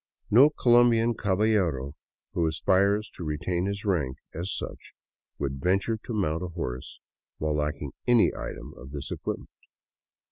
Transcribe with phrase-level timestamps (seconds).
[0.31, 1.93] No Colombian caballero
[2.33, 4.95] who aspires to retain his rank as such
[5.37, 6.99] would venture to mount a horse
[7.37, 9.49] while lacking any item of this equipment.